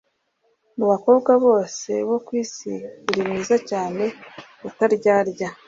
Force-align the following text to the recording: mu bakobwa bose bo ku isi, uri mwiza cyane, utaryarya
mu 0.77 0.85
bakobwa 0.91 1.31
bose 1.45 1.91
bo 2.09 2.17
ku 2.25 2.31
isi, 2.43 2.73
uri 3.09 3.21
mwiza 3.27 3.55
cyane, 3.69 4.03
utaryarya 4.67 5.47